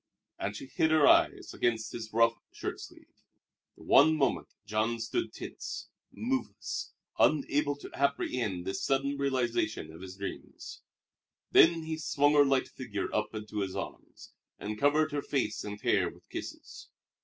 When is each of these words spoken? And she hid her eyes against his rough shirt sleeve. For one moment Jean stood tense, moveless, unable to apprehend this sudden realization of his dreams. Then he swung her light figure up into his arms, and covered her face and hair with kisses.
And 0.39 0.55
she 0.55 0.65
hid 0.65 0.89
her 0.89 1.05
eyes 1.05 1.53
against 1.53 1.91
his 1.91 2.11
rough 2.11 2.33
shirt 2.51 2.79
sleeve. 2.79 3.21
For 3.75 3.83
one 3.83 4.15
moment 4.17 4.47
Jean 4.65 4.97
stood 4.99 5.31
tense, 5.31 5.89
moveless, 6.11 6.93
unable 7.19 7.75
to 7.75 7.91
apprehend 7.93 8.65
this 8.65 8.81
sudden 8.83 9.15
realization 9.15 9.93
of 9.93 10.01
his 10.01 10.15
dreams. 10.17 10.81
Then 11.51 11.83
he 11.83 11.99
swung 11.99 12.33
her 12.33 12.43
light 12.45 12.67
figure 12.67 13.13
up 13.13 13.35
into 13.35 13.59
his 13.59 13.75
arms, 13.75 14.33
and 14.57 14.79
covered 14.79 15.11
her 15.11 15.21
face 15.21 15.63
and 15.63 15.79
hair 15.79 16.09
with 16.09 16.27
kisses. 16.29 16.89